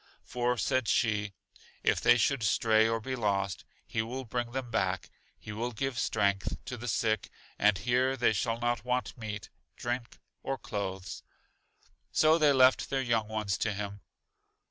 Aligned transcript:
For, 0.23 0.57
said 0.57 0.87
she, 0.87 1.33
if 1.83 2.01
they 2.01 2.17
should 2.17 2.41
stray 2.41 2.87
or 2.89 2.99
be 2.99 3.15
lost, 3.15 3.63
He 3.85 4.01
will 4.01 4.25
bring 4.25 4.51
them 4.51 4.71
back; 4.71 5.11
He 5.37 5.51
will 5.51 5.71
give 5.71 5.99
strength, 5.99 6.57
to 6.65 6.75
the 6.75 6.87
sick, 6.87 7.29
and 7.59 7.77
here 7.77 8.17
they 8.17 8.33
shall 8.33 8.59
not 8.59 8.83
want 8.83 9.15
meat, 9.15 9.51
drink, 9.75 10.17
or 10.41 10.57
clothes. 10.57 11.21
So 12.11 12.39
they 12.39 12.51
left 12.51 12.89
their 12.89 13.03
young 13.03 13.27
ones 13.27 13.59
to 13.59 13.73
Him. 13.75 14.01